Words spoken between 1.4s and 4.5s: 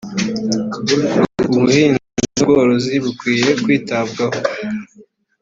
ubuhinzi n’ubworozi bikwiye kwitabwaho